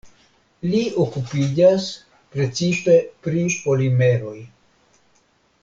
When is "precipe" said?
2.37-2.97